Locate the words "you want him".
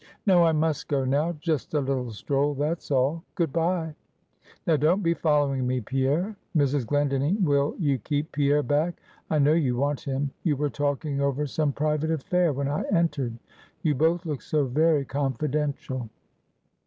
9.53-10.31